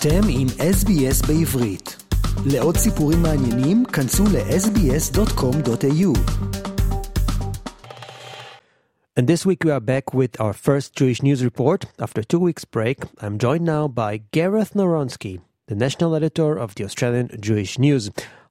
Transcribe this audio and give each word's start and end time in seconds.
אתם 0.00 0.20
עם 0.40 0.46
SBS 0.76 1.18
בעברית. 1.28 1.96
לעוד 2.52 2.76
סיפורים 2.76 3.18
מעניינים, 3.22 3.84
כנסו 3.84 4.24
ל-sbs.com.au. 4.34 6.10
And 9.16 9.26
this 9.26 9.42
week 9.46 9.64
we 9.64 9.70
are 9.72 9.80
back 9.80 10.14
with 10.14 10.40
our 10.40 10.52
first 10.52 10.94
Jewish 10.98 11.20
news 11.22 11.40
report. 11.48 11.80
After 12.06 12.22
two 12.22 12.42
weeks 12.48 12.64
break, 12.76 12.98
I'm 13.24 13.38
joined 13.44 13.66
now 13.76 13.84
by 13.88 14.12
Gareth 14.36 14.72
Narunsky, 14.78 15.34
the 15.66 15.78
national 15.86 16.14
editor 16.14 16.50
of 16.64 16.76
the 16.76 16.84
Australian 16.88 17.26
Jewish 17.46 17.72
News. 17.86 18.04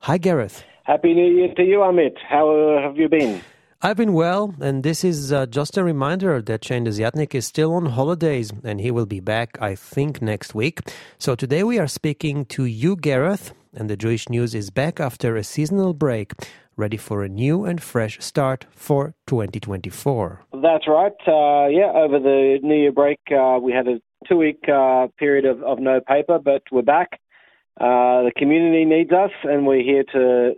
Hi, 0.08 0.18
Gareth. 0.18 0.56
Happy 0.84 1.12
New 1.14 1.30
Year 1.38 1.52
to 1.60 1.64
you, 1.72 1.80
Amit. 1.90 2.16
How 2.34 2.46
uh, 2.50 2.82
have 2.86 2.98
you 3.02 3.08
been? 3.08 3.34
I've 3.80 3.98
been 3.98 4.14
well, 4.14 4.56
and 4.60 4.82
this 4.82 5.04
is 5.04 5.32
uh, 5.32 5.46
just 5.46 5.78
a 5.78 5.84
reminder 5.84 6.42
that 6.42 6.66
Shane 6.66 6.86
Desiatnik 6.86 7.36
is 7.36 7.46
still 7.46 7.76
on 7.76 7.86
holidays, 7.86 8.52
and 8.64 8.82
he 8.82 8.90
will 8.90 9.06
be 9.06 9.20
back, 9.20 9.56
I 9.62 9.76
think, 9.76 10.20
next 10.20 10.56
week. 10.56 10.80
So 11.20 11.36
today 11.36 11.64
we 11.64 11.78
are 11.78 11.86
speaking 11.86 12.46
to 12.46 12.66
you, 12.66 12.96
Gareth, 12.96 13.54
and 13.76 13.88
the 13.88 13.96
Jewish 13.96 14.30
News 14.30 14.56
is 14.56 14.72
back 14.72 15.00
after 15.00 15.36
a 15.36 15.44
seasonal 15.44 15.94
break, 15.94 16.34
ready 16.76 16.98
for 16.98 17.24
a 17.24 17.30
new 17.30 17.66
and 17.66 17.80
fresh 17.80 18.18
start 18.20 18.66
for 18.72 19.14
2024. 19.28 20.42
That's 20.54 20.88
right. 20.88 21.14
Uh, 21.28 21.68
yeah, 21.68 21.92
over 21.94 22.18
the 22.18 22.58
New 22.64 22.76
Year 22.78 22.92
break, 22.92 23.20
uh, 23.32 23.60
we 23.62 23.74
had 23.74 23.88
a 23.88 24.02
two-week 24.28 24.64
uh, 24.68 25.06
period 25.20 25.46
of, 25.46 25.62
of 25.62 25.78
no 25.78 26.02
paper, 26.02 26.40
but 26.40 26.64
we're 26.72 26.82
back. 26.82 27.20
Uh, 27.80 28.24
the 28.24 28.32
community 28.36 28.86
needs 28.86 29.12
us, 29.12 29.32
and 29.44 29.68
we're 29.68 29.84
here 29.84 30.04
to 30.14 30.56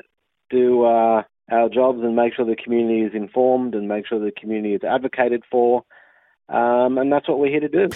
do 0.49 0.85
uh, 0.85 1.23
our 1.51 1.69
jobs 1.69 1.99
and 2.01 2.15
make 2.15 2.33
sure 2.35 2.45
the 2.45 2.55
community 2.55 3.01
is 3.01 3.13
informed 3.13 3.75
and 3.75 3.87
make 3.87 4.07
sure 4.07 4.19
the 4.19 4.31
community 4.31 4.73
is 4.73 4.83
advocated 4.83 5.43
for. 5.49 5.83
Um, 6.49 6.97
and 6.97 7.11
that's 7.11 7.27
what 7.27 7.39
we're 7.39 7.51
here 7.51 7.59
to 7.59 7.69
do. 7.69 7.89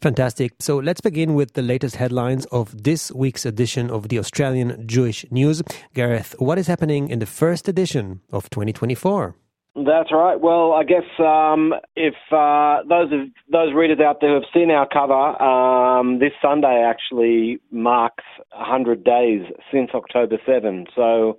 Fantastic. 0.00 0.52
So 0.60 0.78
let's 0.78 1.00
begin 1.00 1.34
with 1.34 1.54
the 1.54 1.62
latest 1.62 1.96
headlines 1.96 2.46
of 2.46 2.84
this 2.84 3.10
week's 3.12 3.44
edition 3.44 3.90
of 3.90 4.08
the 4.08 4.18
Australian 4.18 4.86
Jewish 4.86 5.26
News. 5.30 5.62
Gareth, 5.94 6.34
what 6.38 6.56
is 6.56 6.68
happening 6.68 7.08
in 7.08 7.18
the 7.18 7.26
first 7.26 7.68
edition 7.68 8.20
of 8.30 8.48
2024? 8.50 9.34
That's 9.74 10.10
right. 10.12 10.40
Well, 10.40 10.72
I 10.72 10.82
guess 10.82 11.04
um, 11.18 11.72
if 11.94 12.14
uh, 12.32 12.82
those 12.88 13.12
of, 13.12 13.28
those 13.50 13.74
readers 13.74 14.00
out 14.00 14.20
there 14.20 14.30
who 14.30 14.34
have 14.36 14.50
seen 14.52 14.70
our 14.70 14.88
cover, 14.88 15.40
um, 15.40 16.18
this 16.18 16.32
Sunday 16.42 16.84
actually 16.84 17.60
marks 17.70 18.24
100 18.56 19.04
days 19.04 19.42
since 19.72 19.90
October 19.94 20.38
7. 20.44 20.86
So 20.96 21.38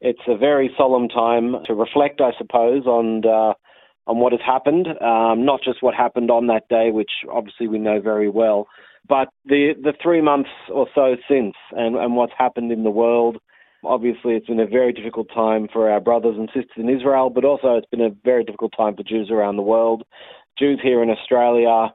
it's 0.00 0.20
a 0.26 0.36
very 0.36 0.70
solemn 0.76 1.08
time 1.08 1.56
to 1.66 1.74
reflect, 1.74 2.20
I 2.20 2.30
suppose, 2.38 2.86
on 2.86 3.24
uh, 3.26 3.54
on 4.06 4.18
what 4.18 4.32
has 4.32 4.40
happened. 4.44 4.88
Um, 5.00 5.44
not 5.44 5.62
just 5.62 5.82
what 5.82 5.94
happened 5.94 6.30
on 6.30 6.46
that 6.46 6.68
day, 6.68 6.90
which 6.90 7.10
obviously 7.30 7.68
we 7.68 7.78
know 7.78 8.00
very 8.00 8.28
well, 8.28 8.66
but 9.08 9.28
the 9.44 9.74
the 9.82 9.92
three 10.02 10.20
months 10.20 10.50
or 10.72 10.86
so 10.94 11.16
since, 11.28 11.54
and, 11.72 11.96
and 11.96 12.16
what's 12.16 12.32
happened 12.36 12.72
in 12.72 12.84
the 12.84 12.90
world. 12.90 13.38
Obviously, 13.82 14.34
it's 14.34 14.46
been 14.46 14.60
a 14.60 14.66
very 14.66 14.92
difficult 14.92 15.28
time 15.34 15.66
for 15.72 15.90
our 15.90 16.00
brothers 16.00 16.36
and 16.36 16.48
sisters 16.48 16.76
in 16.76 16.90
Israel, 16.90 17.30
but 17.30 17.46
also 17.46 17.76
it's 17.76 17.88
been 17.88 18.02
a 18.02 18.14
very 18.24 18.44
difficult 18.44 18.74
time 18.76 18.94
for 18.94 19.02
Jews 19.02 19.30
around 19.30 19.56
the 19.56 19.62
world. 19.62 20.02
Jews 20.58 20.78
here 20.82 21.02
in 21.02 21.08
Australia, 21.08 21.94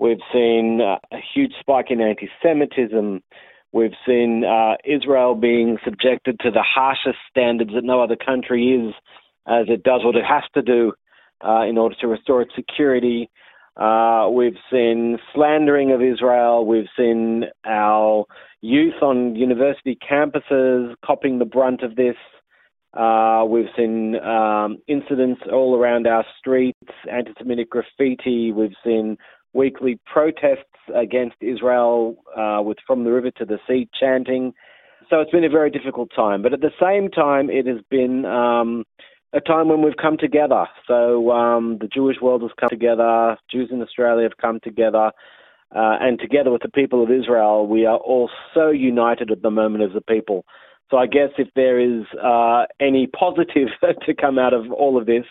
we've 0.00 0.18
seen 0.32 0.80
a 0.80 1.18
huge 1.32 1.52
spike 1.60 1.86
in 1.90 2.00
anti-Semitism. 2.00 3.22
We've 3.72 3.94
seen 4.06 4.44
uh, 4.44 4.76
Israel 4.84 5.34
being 5.34 5.78
subjected 5.84 6.40
to 6.40 6.50
the 6.50 6.62
harshest 6.62 7.18
standards 7.30 7.72
that 7.74 7.84
no 7.84 8.02
other 8.02 8.16
country 8.16 8.68
is, 8.68 8.94
as 9.46 9.66
it 9.68 9.82
does 9.82 10.00
what 10.04 10.16
it 10.16 10.24
has 10.24 10.42
to 10.54 10.62
do 10.62 10.92
uh, 11.44 11.62
in 11.62 11.78
order 11.78 11.94
to 12.00 12.08
restore 12.08 12.42
its 12.42 12.54
security. 12.54 13.30
Uh, 13.76 14.28
we've 14.30 14.58
seen 14.70 15.18
slandering 15.34 15.92
of 15.92 16.02
Israel. 16.02 16.66
We've 16.66 16.88
seen 16.96 17.44
our 17.64 18.26
youth 18.60 19.00
on 19.02 19.36
university 19.36 19.96
campuses 19.96 20.94
copping 21.04 21.38
the 21.38 21.44
brunt 21.44 21.82
of 21.82 21.96
this. 21.96 22.16
Uh, 22.92 23.44
we've 23.48 23.68
seen 23.76 24.16
um, 24.16 24.78
incidents 24.88 25.40
all 25.50 25.76
around 25.76 26.08
our 26.08 26.24
streets, 26.38 26.76
anti 27.10 27.32
Semitic 27.38 27.70
graffiti. 27.70 28.50
We've 28.50 28.74
seen 28.84 29.16
weekly 29.52 29.98
protests 30.06 30.64
against 30.94 31.36
Israel 31.40 32.16
uh, 32.36 32.62
with 32.62 32.78
From 32.86 33.04
the 33.04 33.12
River 33.12 33.30
to 33.32 33.44
the 33.44 33.58
Sea 33.68 33.88
chanting. 33.98 34.52
So 35.08 35.20
it's 35.20 35.30
been 35.30 35.44
a 35.44 35.50
very 35.50 35.70
difficult 35.70 36.10
time. 36.14 36.42
But 36.42 36.52
at 36.52 36.60
the 36.60 36.70
same 36.80 37.10
time, 37.10 37.50
it 37.50 37.66
has 37.66 37.80
been 37.90 38.24
um, 38.24 38.84
a 39.32 39.40
time 39.40 39.68
when 39.68 39.82
we've 39.82 39.96
come 39.96 40.16
together. 40.16 40.66
So 40.86 41.30
um, 41.30 41.78
the 41.80 41.88
Jewish 41.88 42.16
world 42.20 42.42
has 42.42 42.50
come 42.58 42.68
together, 42.68 43.36
Jews 43.50 43.70
in 43.72 43.82
Australia 43.82 44.24
have 44.24 44.38
come 44.38 44.60
together. 44.60 45.10
Uh, 45.72 45.96
and 46.00 46.18
together 46.18 46.50
with 46.50 46.62
the 46.62 46.68
people 46.68 47.00
of 47.00 47.12
Israel, 47.12 47.64
we 47.64 47.86
are 47.86 47.98
all 47.98 48.28
so 48.54 48.70
united 48.70 49.30
at 49.30 49.42
the 49.42 49.50
moment 49.50 49.84
as 49.84 49.96
a 49.96 50.00
people. 50.00 50.44
So 50.90 50.96
I 50.96 51.06
guess 51.06 51.30
if 51.38 51.48
there 51.54 51.78
is 51.78 52.04
uh, 52.22 52.64
any 52.80 53.06
positive 53.06 53.68
to 54.06 54.14
come 54.14 54.38
out 54.38 54.52
of 54.52 54.72
all 54.72 54.98
of 54.98 55.06
this, 55.06 55.24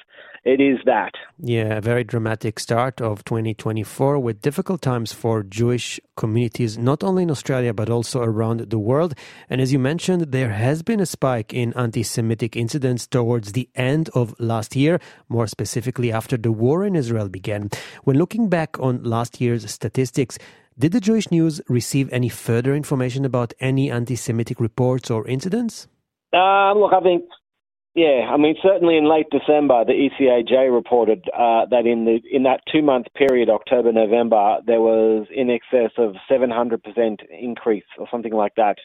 it 0.46 0.62
is 0.62 0.78
that. 0.86 1.12
Yeah, 1.38 1.78
a 1.78 1.82
very 1.82 2.06
dramatic 2.06 2.60
start 2.60 3.02
of 3.02 3.26
2024 3.26 4.20
with 4.20 4.42
difficult 4.42 4.82
times 4.82 5.12
for 5.12 5.44
Jewish 5.44 6.00
communities, 6.16 6.78
not 6.78 7.04
only 7.04 7.24
in 7.24 7.32
Australia, 7.32 7.74
but 7.74 7.90
also 7.90 8.22
around 8.22 8.62
the 8.62 8.80
world. 8.80 9.16
And 9.50 9.60
as 9.60 9.74
you 9.74 9.80
mentioned, 9.80 10.32
there 10.32 10.52
has 10.52 10.82
been 10.82 11.02
a 11.02 11.06
spike 11.06 11.54
in 11.54 11.74
anti 11.74 12.04
Semitic 12.04 12.56
incidents 12.56 13.06
towards 13.06 13.52
the 13.52 13.68
end 13.76 14.10
of 14.16 14.34
last 14.40 14.78
year, 14.78 15.02
more 15.28 15.48
specifically 15.48 16.10
after 16.10 16.38
the 16.38 16.54
war 16.54 16.86
in 16.86 16.96
Israel 16.96 17.28
began. 17.28 17.70
When 18.06 18.18
looking 18.18 18.48
back 18.48 18.80
on 18.80 19.04
last 19.04 19.42
year's 19.42 19.70
statistics, 19.70 20.38
did 20.80 20.94
the 20.94 21.02
Jewish 21.02 21.30
News 21.30 21.62
receive 21.68 22.12
any 22.14 22.30
further 22.30 22.74
information 22.74 23.26
about 23.26 23.54
any 23.60 23.92
anti 23.92 24.16
Semitic 24.16 24.62
reports 24.62 25.12
or 25.12 25.28
incidents? 25.28 25.90
Uh, 26.32 26.74
look, 26.74 26.94
I 26.94 27.02
think, 27.02 27.26
yeah, 27.96 28.30
I 28.32 28.38
mean, 28.38 28.56
certainly 28.64 28.96
in 28.96 29.10
late 29.10 29.26
December, 29.30 29.84
the 29.84 29.92
ECAJ 29.92 30.74
reported 30.74 31.26
uh, 31.34 31.66
that 31.70 31.86
in 31.86 32.06
the 32.06 32.20
in 32.32 32.44
that 32.44 32.62
two 32.72 32.82
month 32.82 33.08
period, 33.14 33.50
October 33.50 33.92
November, 33.92 34.60
there 34.66 34.80
was 34.80 35.28
in 35.36 35.50
excess 35.50 35.92
of 35.98 36.16
700% 36.32 36.80
increase 37.30 37.84
or 37.98 38.08
something 38.10 38.34
like 38.34 38.56
that 38.56 38.78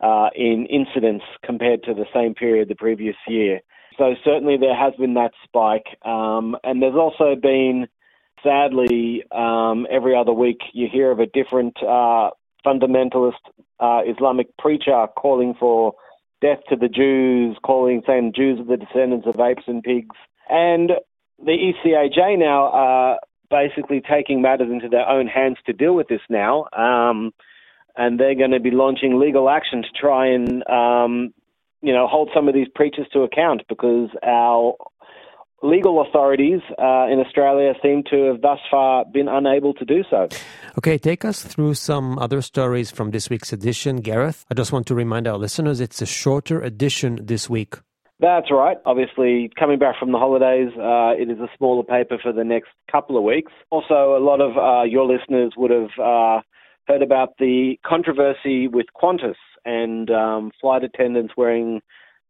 uh, 0.00 0.28
in 0.36 0.66
incidents 0.70 1.24
compared 1.44 1.82
to 1.82 1.94
the 1.94 2.06
same 2.14 2.34
period 2.34 2.68
the 2.68 2.76
previous 2.76 3.16
year. 3.26 3.60
So 3.98 4.14
certainly 4.24 4.56
there 4.56 4.76
has 4.76 4.92
been 4.98 5.14
that 5.14 5.32
spike, 5.42 5.86
um, 6.04 6.56
and 6.62 6.80
there's 6.80 6.94
also 6.94 7.34
been 7.34 7.88
sadly, 8.44 9.24
um, 9.32 9.86
every 9.90 10.14
other 10.14 10.32
week 10.32 10.60
you 10.72 10.88
hear 10.92 11.10
of 11.10 11.18
a 11.18 11.26
different 11.26 11.76
uh, 11.82 12.30
fundamentalist 12.64 13.32
uh, 13.80 14.02
Islamic 14.06 14.56
preacher 14.58 15.06
calling 15.16 15.54
for 15.58 15.94
death 16.40 16.58
to 16.68 16.76
the 16.76 16.88
Jews, 16.88 17.56
calling 17.64 18.02
saying 18.06 18.34
Jews 18.36 18.60
are 18.60 18.64
the 18.64 18.76
descendants 18.76 19.26
of 19.26 19.40
apes 19.40 19.64
and 19.66 19.82
pigs, 19.82 20.16
and 20.48 20.92
the 21.42 21.72
ECAJ 21.86 22.38
now 22.38 22.70
are 22.70 23.18
basically 23.50 24.00
taking 24.00 24.42
matters 24.42 24.70
into 24.70 24.88
their 24.88 25.08
own 25.08 25.26
hands 25.26 25.56
to 25.66 25.72
deal 25.72 25.94
with 25.94 26.08
this 26.08 26.20
now. 26.28 26.66
Um, 26.72 27.32
and 27.96 28.18
they're 28.18 28.34
going 28.34 28.50
to 28.50 28.60
be 28.60 28.70
launching 28.70 29.18
legal 29.18 29.48
action 29.48 29.82
to 29.82 29.88
try 29.98 30.26
and, 30.26 30.66
um, 30.68 31.32
you 31.80 31.92
know, 31.92 32.08
hold 32.08 32.30
some 32.34 32.48
of 32.48 32.54
these 32.54 32.66
preachers 32.74 33.06
to 33.12 33.20
account 33.20 33.62
because 33.68 34.10
our 34.24 34.74
legal 35.62 36.00
authorities 36.00 36.60
uh, 36.78 37.06
in 37.06 37.20
Australia 37.20 37.72
seem 37.82 38.02
to 38.10 38.24
have 38.24 38.42
thus 38.42 38.58
far 38.70 39.04
been 39.04 39.28
unable 39.28 39.74
to 39.74 39.84
do 39.84 40.04
so. 40.10 40.28
Okay, 40.78 40.98
take 40.98 41.24
us 41.24 41.42
through 41.42 41.74
some 41.74 42.18
other 42.18 42.42
stories 42.42 42.90
from 42.90 43.10
this 43.10 43.30
week's 43.30 43.52
edition, 43.52 43.96
Gareth. 43.98 44.44
I 44.50 44.54
just 44.54 44.72
want 44.72 44.86
to 44.88 44.94
remind 44.94 45.26
our 45.26 45.38
listeners 45.38 45.80
it's 45.80 46.02
a 46.02 46.06
shorter 46.06 46.60
edition 46.60 47.20
this 47.22 47.48
week. 47.48 47.76
That's 48.20 48.50
right. 48.50 48.76
Obviously, 48.86 49.50
coming 49.58 49.78
back 49.78 49.96
from 49.98 50.12
the 50.12 50.18
holidays, 50.18 50.70
uh, 50.78 51.20
it 51.20 51.30
is 51.30 51.38
a 51.40 51.48
smaller 51.58 51.82
paper 51.82 52.18
for 52.22 52.32
the 52.32 52.44
next 52.44 52.70
couple 52.90 53.18
of 53.18 53.24
weeks. 53.24 53.52
Also, 53.70 54.16
a 54.16 54.22
lot 54.22 54.40
of 54.40 54.56
uh, 54.56 54.84
your 54.84 55.04
listeners 55.04 55.52
would 55.56 55.70
have 55.70 55.90
uh, 55.98 56.40
heard 56.86 57.02
about 57.02 57.36
the 57.38 57.74
controversy 57.84 58.68
with 58.68 58.86
Qantas 59.00 59.34
and 59.64 60.10
um, 60.10 60.52
flight 60.60 60.84
attendants 60.84 61.34
wearing 61.36 61.80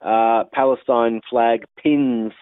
uh, 0.00 0.44
Palestine 0.52 1.20
flag 1.28 1.64
pins 1.82 2.32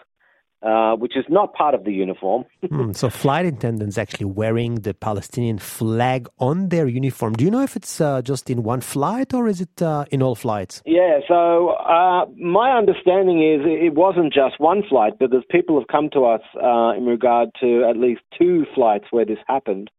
uh, 0.62 0.94
which 0.94 1.16
is 1.16 1.24
not 1.28 1.52
part 1.54 1.74
of 1.74 1.84
the 1.84 1.92
uniform. 1.92 2.44
mm, 2.64 2.96
so, 2.96 3.10
flight 3.10 3.46
attendants 3.46 3.98
actually 3.98 4.26
wearing 4.26 4.76
the 4.76 4.94
Palestinian 4.94 5.58
flag 5.58 6.28
on 6.38 6.68
their 6.68 6.86
uniform. 6.86 7.32
Do 7.34 7.44
you 7.44 7.50
know 7.50 7.62
if 7.62 7.74
it's 7.76 8.00
uh, 8.00 8.22
just 8.22 8.48
in 8.48 8.62
one 8.62 8.80
flight 8.80 9.34
or 9.34 9.48
is 9.48 9.60
it 9.60 9.82
uh, 9.82 10.04
in 10.10 10.22
all 10.22 10.34
flights? 10.34 10.82
Yeah, 10.86 11.18
so 11.26 11.70
uh, 11.70 12.26
my 12.38 12.70
understanding 12.76 13.42
is 13.42 13.60
it 13.64 13.94
wasn't 13.94 14.32
just 14.32 14.60
one 14.60 14.82
flight, 14.88 15.18
because 15.18 15.42
people 15.50 15.78
have 15.78 15.88
come 15.88 16.10
to 16.12 16.24
us 16.24 16.42
uh, 16.62 16.92
in 16.96 17.06
regard 17.06 17.50
to 17.60 17.84
at 17.88 17.96
least 17.96 18.20
two 18.38 18.64
flights 18.74 19.06
where 19.10 19.24
this 19.24 19.38
happened. 19.46 19.90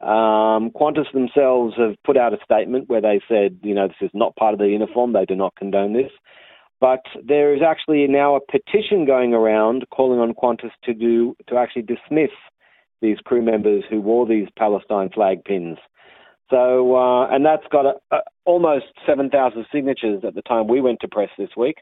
Um, 0.00 0.70
Qantas 0.70 1.10
themselves 1.14 1.74
have 1.78 1.94
put 2.04 2.18
out 2.18 2.34
a 2.34 2.38
statement 2.44 2.90
where 2.90 3.00
they 3.00 3.20
said, 3.26 3.58
you 3.62 3.74
know, 3.74 3.88
this 3.88 3.96
is 4.02 4.10
not 4.12 4.36
part 4.36 4.52
of 4.52 4.60
the 4.60 4.68
uniform. 4.68 5.12
They 5.14 5.24
do 5.24 5.34
not 5.34 5.56
condone 5.56 5.94
this. 5.94 6.10
But 6.84 7.06
there 7.26 7.54
is 7.54 7.62
actually 7.66 8.06
now 8.08 8.36
a 8.36 8.40
petition 8.40 9.06
going 9.06 9.32
around 9.32 9.86
calling 9.90 10.20
on 10.20 10.34
Qantas 10.34 10.72
to 10.82 10.92
do 10.92 11.34
to 11.48 11.56
actually 11.56 11.80
dismiss 11.80 12.28
these 13.00 13.16
crew 13.24 13.40
members 13.40 13.84
who 13.88 14.02
wore 14.02 14.26
these 14.26 14.48
Palestine 14.58 15.08
flag 15.08 15.42
pins. 15.46 15.78
So 16.50 16.94
uh, 16.94 17.26
and 17.34 17.42
that's 17.42 17.66
got 17.72 17.86
a, 17.86 17.94
a, 18.10 18.18
almost 18.44 18.84
7,000 19.06 19.64
signatures 19.72 20.24
at 20.26 20.34
the 20.34 20.42
time 20.42 20.68
we 20.68 20.82
went 20.82 21.00
to 21.00 21.08
press 21.08 21.30
this 21.38 21.48
week. 21.56 21.78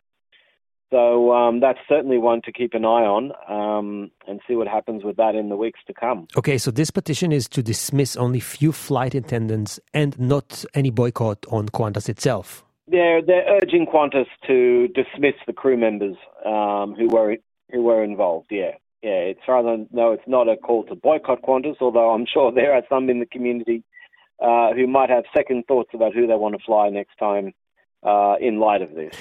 So 0.93 1.33
um, 1.33 1.59
that's 1.59 1.81
certainly 1.89 2.19
one 2.19 2.41
to 2.45 2.53
keep 2.53 2.73
an 2.73 2.85
eye 2.85 3.05
on 3.17 3.33
um, 3.49 4.13
and 4.29 4.39
see 4.47 4.55
what 4.55 4.69
happens 4.69 5.03
with 5.03 5.17
that 5.17 5.35
in 5.35 5.49
the 5.49 5.57
weeks 5.57 5.81
to 5.89 5.95
come. 5.95 6.29
Okay, 6.37 6.59
so 6.59 6.71
this 6.71 6.93
petition 6.93 7.33
is 7.33 7.49
to 7.49 7.61
dismiss 7.61 8.15
only 8.15 8.39
few 8.39 8.71
flight 8.71 9.17
attendants 9.17 9.81
and 9.93 10.17
not 10.21 10.65
any 10.75 10.91
boycott 10.91 11.45
on 11.51 11.71
Qantas 11.71 12.09
itself. 12.09 12.65
They're 12.93 13.23
they're 13.23 13.59
urging 13.61 13.87
Qantas 13.87 14.27
to 14.47 14.87
dismiss 14.89 15.35
the 15.47 15.55
crew 15.55 15.79
members 15.79 16.17
um, 16.45 16.95
who 16.95 17.09
were 17.09 17.37
who 17.71 17.83
were 17.83 18.05
involved. 18.05 18.49
Yeah, 18.51 18.73
yeah. 19.03 19.33
It's 19.33 19.41
rather 19.49 19.79
no, 19.91 20.13
it's 20.13 20.29
not 20.29 20.47
a 20.49 20.57
call 20.57 20.85
to 20.85 20.95
boycott 20.95 21.41
Qantas, 21.43 21.77
although 21.81 22.11
I'm 22.11 22.27
sure 22.33 22.53
there 22.53 22.75
are 22.75 22.83
some 22.91 23.09
in 23.09 23.19
the 23.19 23.27
community 23.27 23.83
uh, 24.41 24.75
who 24.75 24.87
might 24.87 25.09
have 25.09 25.25
second 25.35 25.65
thoughts 25.67 25.91
about 25.95 26.13
who 26.15 26.27
they 26.27 26.35
want 26.35 26.55
to 26.55 26.65
fly 26.65 26.91
next 26.91 27.17
time 27.19 27.55
uh, 28.03 28.35
in 28.41 28.61
light 28.61 28.83
of 28.83 28.95
this. 28.95 29.15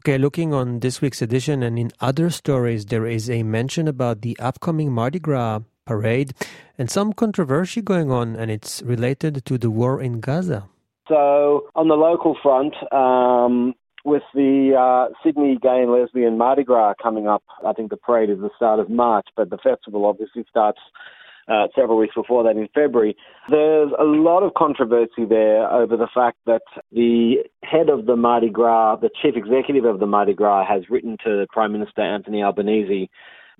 Okay, 0.00 0.18
looking 0.18 0.54
on 0.54 0.78
this 0.78 1.00
week's 1.00 1.20
edition 1.20 1.64
and 1.64 1.80
in 1.80 1.90
other 2.00 2.30
stories, 2.30 2.86
there 2.86 3.06
is 3.06 3.28
a 3.28 3.42
mention 3.42 3.88
about 3.88 4.22
the 4.22 4.38
upcoming 4.38 4.92
Mardi 4.92 5.18
Gras 5.18 5.62
parade 5.84 6.32
and 6.78 6.88
some 6.88 7.12
controversy 7.12 7.82
going 7.82 8.12
on, 8.12 8.36
and 8.36 8.52
it's 8.52 8.82
related 8.82 9.44
to 9.46 9.58
the 9.58 9.70
war 9.70 10.00
in 10.00 10.20
Gaza. 10.20 10.68
So, 11.08 11.68
on 11.74 11.88
the 11.88 11.94
local 11.94 12.36
front, 12.42 12.74
um, 12.92 13.74
with 14.04 14.22
the 14.34 14.72
uh, 14.78 15.12
Sydney 15.24 15.58
Gay 15.60 15.82
and 15.82 15.92
Lesbian 15.92 16.38
Mardi 16.38 16.64
Gras 16.64 16.94
coming 17.02 17.26
up, 17.26 17.42
I 17.64 17.72
think 17.72 17.90
the 17.90 17.96
parade 17.96 18.30
is 18.30 18.38
the 18.38 18.50
start 18.56 18.78
of 18.78 18.88
March, 18.88 19.26
but 19.36 19.50
the 19.50 19.58
festival 19.58 20.04
obviously 20.04 20.44
starts 20.48 20.78
uh, 21.48 21.66
several 21.74 21.98
weeks 21.98 22.14
before 22.14 22.42
that 22.44 22.56
in 22.56 22.68
February. 22.74 23.16
There's 23.48 23.92
a 23.98 24.04
lot 24.04 24.42
of 24.42 24.54
controversy 24.54 25.24
there 25.28 25.70
over 25.70 25.96
the 25.96 26.08
fact 26.12 26.38
that 26.46 26.62
the 26.92 27.36
head 27.62 27.88
of 27.88 28.06
the 28.06 28.16
Mardi 28.16 28.48
Gras, 28.48 28.96
the 28.96 29.10
chief 29.22 29.34
executive 29.36 29.84
of 29.84 30.00
the 30.00 30.06
Mardi 30.06 30.34
Gras, 30.34 30.66
has 30.66 30.82
written 30.90 31.16
to 31.24 31.46
Prime 31.52 31.72
Minister 31.72 32.02
Anthony 32.02 32.42
Albanese 32.42 33.10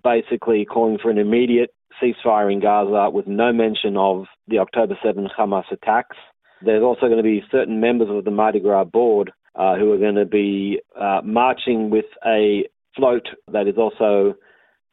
basically 0.03 0.65
calling 0.65 0.99
for 1.01 1.11
an 1.11 1.19
immediate 1.19 1.71
ceasefire 2.01 2.53
in 2.53 2.61
Gaza 2.61 3.11
with 3.11 3.27
no 3.27 3.53
mention 3.53 3.97
of 3.97 4.27
the 4.49 4.59
October 4.59 4.99
7 5.03 5.29
Hamas 5.37 5.71
attacks. 5.73 6.17
There's 6.63 6.83
also 6.83 7.07
going 7.07 7.19
to 7.19 7.23
be 7.23 7.43
certain 7.51 7.81
members 7.81 8.09
of 8.11 8.25
the 8.25 8.31
Mardi 8.31 8.61
Gras 8.61 8.85
board 8.85 9.33
uh, 9.55 9.77
who 9.77 9.93
are 9.93 9.99
going 9.99 10.15
to 10.15 10.27
be 10.27 10.81
uh, 10.99 11.21
marching 11.25 11.91
with 11.91 12.07
a 12.25 12.69
float 12.95 13.27
that 13.53 13.69
is 13.69 13.77
also 13.77 14.35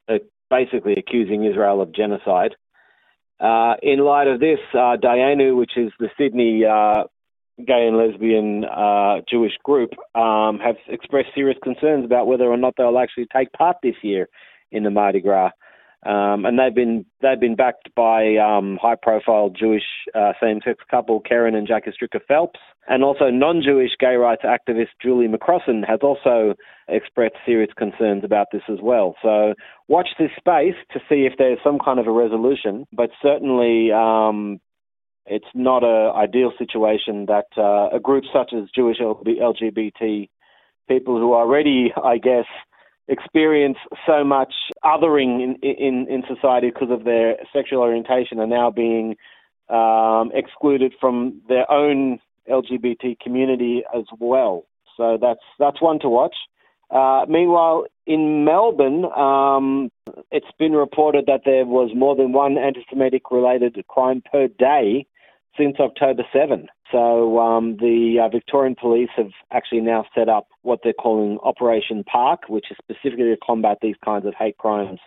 uh, 0.10 0.16
basically 0.50 0.94
accusing 0.94 1.46
Israel 1.46 1.82
of 1.82 1.94
genocide. 1.94 2.56
Uh, 3.40 3.76
in 3.82 4.00
light 4.00 4.28
of 4.28 4.40
this, 4.40 4.60
uh, 4.74 4.96
Dayenu, 5.02 5.58
which 5.58 5.78
is 5.78 5.92
the 6.00 6.10
Sydney 6.18 6.64
uh, 6.66 7.04
gay 7.58 7.88
and 7.88 7.98
lesbian 7.98 8.64
uh, 8.66 9.22
Jewish 9.30 9.54
group, 9.64 9.92
um, 10.16 10.60
have 10.60 10.76
expressed 10.88 11.30
serious 11.36 11.58
concerns 11.64 12.06
about 12.06 12.28
whether 12.28 12.46
or 12.46 12.58
not 12.58 12.76
they'll 12.78 12.98
actually 12.98 13.28
take 13.36 13.52
part 13.52 13.78
this 13.84 13.96
year 14.02 14.28
in 14.72 14.84
the 14.84 14.90
Mardi 14.90 15.20
Gras. 15.20 15.52
Um, 16.06 16.46
and 16.46 16.60
they've 16.60 16.74
been 16.74 17.06
they've 17.22 17.40
been 17.40 17.56
backed 17.56 17.94
by 17.96 18.36
um, 18.36 18.78
high-profile 18.82 19.52
Jewish 19.58 19.84
uh, 20.14 20.34
same-sex 20.42 20.84
couple 20.92 21.22
Karen 21.22 21.56
and 21.56 21.68
Jackie 21.68 21.92
Stricker 21.92 22.20
Phelps, 22.28 22.60
and 22.88 23.04
also 23.04 23.30
non-Jewish 23.30 23.92
gay 24.00 24.16
rights 24.16 24.44
activist 24.44 24.90
Julie 25.02 25.28
McCrossin 25.28 25.88
has 25.88 26.00
also 26.02 26.56
expressed 26.88 27.36
serious 27.46 27.72
concerns 27.78 28.24
about 28.24 28.48
this 28.52 28.64
as 28.70 28.80
well. 28.82 29.16
So 29.22 29.54
watch 29.88 30.10
this 30.20 30.32
space 30.38 30.76
to 30.92 31.00
see 31.08 31.26
if 31.26 31.34
there's 31.38 31.60
some 31.64 31.80
kind 31.84 32.00
of 32.00 32.08
a 32.08 32.12
resolution, 32.12 32.86
but 32.92 33.10
certainly. 33.22 33.92
Um, 33.92 34.60
it's 35.26 35.46
not 35.56 35.86
an 35.86 36.14
ideal 36.18 36.52
situation 36.58 37.28
that 37.28 37.46
uh, 37.58 37.96
a 37.96 38.00
group 38.02 38.26
such 38.34 38.52
as 38.54 38.70
Jewish 38.76 38.98
LGBT 39.00 40.28
people 40.90 41.18
who 41.18 41.32
are 41.34 41.46
already, 41.46 41.94
I 42.02 42.18
guess, 42.18 42.46
experience 43.08 43.78
so 44.06 44.24
much 44.24 44.54
othering 44.84 45.44
in, 45.44 45.56
in, 45.62 46.08
in 46.10 46.24
society 46.28 46.70
because 46.70 46.92
of 46.92 47.04
their 47.04 47.36
sexual 47.52 47.82
orientation 47.82 48.40
are 48.40 48.48
now 48.48 48.72
being 48.72 49.16
um, 49.70 50.32
excluded 50.34 50.94
from 51.00 51.42
their 51.48 51.70
own 51.72 52.20
LGBT 52.50 53.20
community 53.20 53.84
as 53.96 54.04
well. 54.20 54.66
So 54.98 55.18
that's 55.20 55.42
that's 55.60 55.82
one 55.82 56.00
to 56.00 56.10
watch. 56.10 56.36
Uh, 56.92 57.26
meanwhile, 57.28 57.86
in 58.06 58.46
Melbourne, 58.46 59.06
um, 59.06 59.90
it's 60.32 60.52
been 60.60 60.74
reported 60.74 61.26
that 61.26 61.42
there 61.46 61.66
was 61.66 61.92
more 61.96 62.16
than 62.16 62.34
one 62.34 62.58
anti-Semitic 62.58 63.32
related 63.32 63.84
crime 63.88 64.22
per 64.32 64.48
day 64.48 65.08
since 65.58 65.76
October 65.80 66.24
7. 66.34 66.68
So 66.92 67.40
um, 67.40 67.78
the 67.78 68.18
uh, 68.24 68.30
Victorian 68.30 68.76
police 68.80 69.10
have 69.18 69.32
actually 69.52 69.82
now 69.82 70.06
set 70.16 70.30
up 70.30 70.48
what 70.62 70.80
they're 70.84 70.94
calling 70.94 71.40
Operation 71.44 72.04
Park, 72.04 72.42
which 72.48 72.66
is 72.72 72.78
specifically 72.82 73.26
to 73.26 73.38
combat 73.44 73.80
these 73.82 73.96
kinds 74.04 74.26
of 74.26 74.34
hate 74.38 74.58
crimes. 74.58 75.00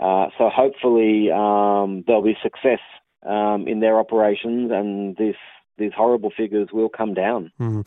Uh, 0.00 0.26
so 0.36 0.50
hopefully 0.54 1.30
um, 1.30 2.04
there'll 2.06 2.22
be 2.22 2.36
success 2.42 2.80
um, 3.26 3.66
in 3.66 3.80
their 3.80 3.98
operations, 3.98 4.70
and 4.72 5.16
this 5.16 5.36
these 5.78 5.92
horrible 5.94 6.32
figures 6.34 6.68
will 6.72 6.88
come 6.88 7.14
down. 7.14 7.52
Mm. 7.60 7.86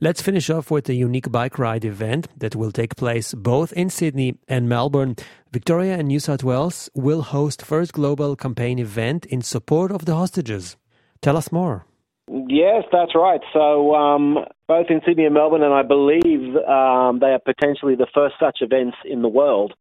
Let's 0.00 0.20
finish 0.20 0.50
off 0.50 0.70
with 0.70 0.88
a 0.88 0.94
unique 0.94 1.30
bike 1.30 1.58
ride 1.58 1.84
event 1.84 2.28
that 2.36 2.56
will 2.56 2.72
take 2.72 2.96
place 2.96 3.34
both 3.34 3.72
in 3.72 3.88
Sydney 3.88 4.34
and 4.48 4.68
Melbourne. 4.68 5.16
Victoria 5.52 5.94
and 5.94 6.08
New 6.08 6.18
South 6.18 6.42
Wales 6.42 6.90
will 6.94 7.22
host 7.22 7.62
first 7.64 7.92
global 7.92 8.34
campaign 8.34 8.78
event 8.78 9.24
in 9.26 9.42
support 9.42 9.92
of 9.92 10.04
the 10.04 10.16
hostages. 10.16 10.76
Tell 11.22 11.36
us 11.36 11.50
more. 11.52 11.86
Yes, 12.28 12.84
that's 12.92 13.14
right. 13.14 13.40
So 13.52 13.94
um, 13.94 14.38
both 14.68 14.86
in 14.90 15.00
Sydney 15.06 15.24
and 15.24 15.34
Melbourne, 15.34 15.62
and 15.62 15.74
I 15.74 15.82
believe 15.82 16.56
um, 16.56 17.20
they 17.20 17.28
are 17.28 17.40
potentially 17.44 17.94
the 17.94 18.06
first 18.12 18.34
such 18.38 18.58
events 18.60 18.96
in 19.04 19.22
the 19.22 19.28
world. 19.28 19.72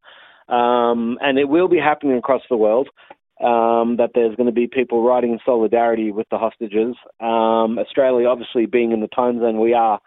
Um, 0.50 1.18
and 1.22 1.38
it 1.38 1.46
will 1.46 1.68
be 1.68 1.78
happening 1.78 2.18
across 2.18 2.42
the 2.50 2.58
world. 2.58 2.90
Um, 3.40 3.98
that 3.98 4.12
there's 4.14 4.36
going 4.36 4.46
to 4.46 4.54
be 4.54 4.68
people 4.68 5.04
riding 5.04 5.32
in 5.32 5.40
solidarity 5.44 6.12
with 6.12 6.28
the 6.30 6.38
hostages. 6.38 6.96
Um, 7.20 7.80
Australia, 7.80 8.28
obviously, 8.28 8.68
being 8.68 8.92
in 8.92 9.02
the 9.02 9.08
time 9.08 9.40
zone 9.40 9.60
we 9.60 9.74
are, 9.74 10.00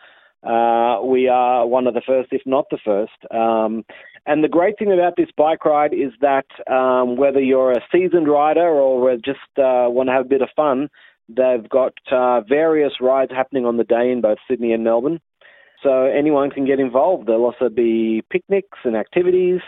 uh, 0.45 1.03
we 1.03 1.27
are 1.27 1.67
one 1.67 1.89
of 1.89 1.95
the 1.95 2.03
first, 2.07 2.29
if 2.31 2.43
not 2.47 2.67
the 2.71 2.79
first. 2.85 3.11
Um, 3.33 3.85
and 4.25 4.45
the 4.45 4.49
great 4.49 4.79
thing 4.79 4.93
about 4.93 5.15
this 5.17 5.31
bike 5.37 5.65
ride 5.65 5.93
is 5.93 6.13
that 6.21 6.47
um, 6.73 7.17
whether 7.17 7.41
you're 7.41 7.73
a 7.73 7.83
seasoned 7.91 8.29
rider 8.29 8.69
or 8.69 9.17
just 9.17 9.41
uh, 9.59 9.91
want 9.91 10.09
to 10.09 10.13
have 10.13 10.27
a 10.27 10.29
bit 10.29 10.43
of 10.43 10.49
fun, 10.55 10.89
They've 11.29 11.69
got 11.69 11.95
uh, 12.11 12.43
various 12.43 12.93
rides 13.01 13.33
happening 13.33 13.65
on 13.65 13.77
the 13.77 13.85
day 13.85 14.11
in 14.11 14.21
both 14.21 14.39
Sydney 14.49 14.73
and 14.73 14.85
Melbourne. 14.85 15.21
So 15.83 16.05
anyone 16.05 16.51
can 16.51 16.67
get 16.67 16.81
involved. 16.81 17.27
There'll 17.27 17.45
also 17.45 17.69
be 17.69 18.23
picnics 18.31 18.79
and 18.85 18.97
activities. 18.97 19.61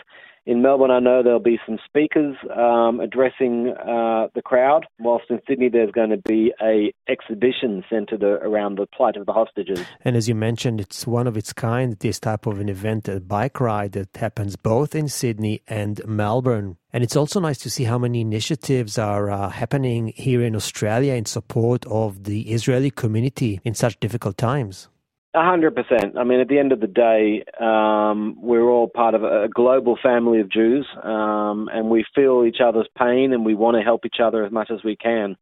In 0.47 0.61
Melbourne, 0.61 0.91
I 0.91 0.99
know 0.99 1.23
there'll 1.23 1.41
be 1.41 1.59
some 1.65 1.77
speakers 1.83 2.37
um, 2.55 3.01
addressing 3.01 3.67
uh, 3.67 4.27
the 4.33 4.41
crowd, 4.41 4.85
whilst 4.97 5.25
in 5.29 5.41
Sydney 5.45 5.67
there's 5.67 5.91
going 5.91 6.11
to 6.11 6.17
be 6.17 6.53
a 6.63 6.93
exhibition 7.11 7.83
centred 7.89 8.23
around 8.23 8.77
the 8.77 8.85
plight 8.85 9.17
of 9.17 9.25
the 9.25 9.33
hostages. 9.33 9.83
And 10.05 10.15
as 10.15 10.29
you 10.29 10.35
mentioned, 10.35 10.79
it's 10.79 11.05
one 11.05 11.27
of 11.27 11.35
its 11.35 11.51
kind, 11.51 11.99
this 11.99 12.17
type 12.17 12.45
of 12.45 12.61
an 12.61 12.69
event, 12.69 13.09
a 13.09 13.19
bike 13.19 13.59
ride 13.59 13.91
that 13.91 14.15
happens 14.15 14.55
both 14.55 14.95
in 14.95 15.09
Sydney 15.09 15.63
and 15.67 15.99
Melbourne. 16.07 16.77
And 16.93 17.03
it's 17.03 17.17
also 17.17 17.41
nice 17.41 17.57
to 17.57 17.69
see 17.69 17.83
how 17.83 17.97
many 17.97 18.21
initiatives 18.21 18.97
are 18.97 19.29
uh, 19.29 19.49
happening 19.49 20.13
here 20.15 20.41
in 20.41 20.55
Australia 20.55 21.15
in 21.15 21.25
support 21.25 21.85
of 21.87 22.23
the 22.23 22.53
Israeli 22.53 22.89
community 22.89 23.59
in 23.65 23.73
such 23.73 23.99
difficult 23.99 24.37
times. 24.37 24.87
A 25.33 25.43
hundred 25.43 25.75
percent. 25.75 26.17
I 26.17 26.23
mean, 26.23 26.39
at 26.39 26.47
the 26.47 26.57
end 26.57 26.71
of 26.71 26.79
the 26.79 26.87
day, 26.87 27.43
um, 27.59 28.37
we're 28.41 28.69
all 28.69 28.87
part 28.87 29.13
of 29.13 29.23
a 29.23 29.47
global 29.53 29.97
family 30.01 30.39
of 30.39 30.49
Jews, 30.49 30.87
um, 31.03 31.69
and 31.71 31.89
we 31.89 32.05
feel 32.15 32.45
each 32.45 32.57
other's 32.65 32.87
pain, 32.97 33.33
and 33.33 33.45
we 33.45 33.53
want 33.53 33.75
to 33.77 33.83
help 33.83 34.05
each 34.05 34.17
other 34.23 34.43
as 34.43 34.51
much 34.51 34.71
as 34.71 34.83
we 34.83 34.95
can. 34.95 35.35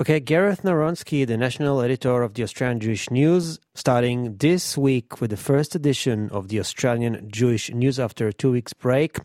Okay, 0.00 0.20
Gareth 0.20 0.62
Narunsky, 0.62 1.26
the 1.26 1.36
national 1.36 1.80
editor 1.80 2.22
of 2.22 2.34
the 2.34 2.42
Australian 2.44 2.78
Jewish 2.78 3.10
News, 3.10 3.58
starting 3.74 4.36
this 4.36 4.78
week 4.78 5.20
with 5.20 5.30
the 5.30 5.36
first 5.36 5.74
edition 5.74 6.28
of 6.30 6.48
the 6.48 6.60
Australian 6.60 7.28
Jewish 7.32 7.70
News 7.70 7.98
after 7.98 8.28
a 8.28 8.32
two 8.32 8.52
weeks 8.52 8.72
break. 8.72 9.18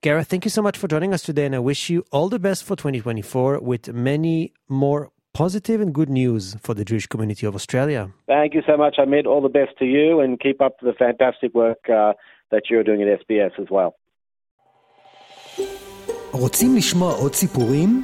Gareth, 0.00 0.28
thank 0.28 0.46
you 0.46 0.50
so 0.50 0.62
much 0.62 0.78
for 0.78 0.88
joining 0.88 1.12
us 1.12 1.22
today, 1.22 1.44
and 1.44 1.54
I 1.54 1.58
wish 1.58 1.90
you 1.90 2.04
all 2.10 2.28
the 2.28 2.38
best 2.38 2.64
for 2.64 2.76
2024 2.76 3.60
with 3.60 3.92
many 3.92 4.52
more 4.68 5.10
positive 5.37 5.81
and 5.81 5.91
good 5.93 6.09
news 6.09 6.55
for 6.65 6.73
the 6.73 6.85
Jewish 6.85 7.07
community 7.07 7.45
of 7.45 7.55
Australia. 7.55 8.01
Thank 8.27 8.53
you 8.53 8.63
so 8.69 8.75
much, 8.77 8.95
Amit. 8.97 9.25
All 9.25 9.41
the 9.41 9.55
best 9.59 9.73
to 9.79 9.85
you 9.85 10.19
and 10.21 10.39
keep 10.39 10.61
up 10.61 10.73
the 10.89 10.93
fantastic 10.93 11.51
work 11.55 11.81
uh, 11.89 12.13
that 12.51 12.63
you're 12.69 12.83
doing 12.83 13.01
at 13.03 13.07
SBS 13.21 13.53
as 13.59 13.69
well. 13.69 13.91
רוצים 16.33 16.75
לשמוע 16.75 17.13
עוד 17.13 17.33
סיפורים? 17.33 18.03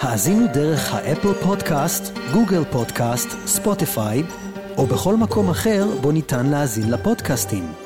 האזינו 0.00 0.46
דרך 0.54 0.94
האפל 0.94 1.32
פודקאסט, 1.46 2.18
גוגל 2.34 2.64
פודקאסט, 2.72 3.28
ספוטיפיי, 3.28 4.18
או 4.78 4.86
בכל 4.86 5.14
מקום 5.22 5.50
אחר 5.50 5.84
בו 6.02 6.12
ניתן 6.12 6.46
להאזין 6.50 6.92
לפודקאסטים. 6.92 7.81